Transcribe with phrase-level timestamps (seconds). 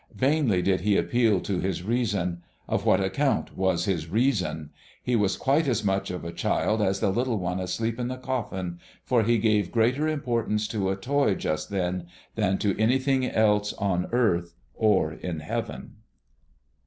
[0.15, 4.71] Vainly did he appeal to his reason; of what account was his reason?
[5.03, 8.17] He was quite as much of a child as the little one asleep in the
[8.17, 13.73] coffin, for he gave greater importance to a toy just then than to anything else
[13.73, 15.97] on earth or in heaven.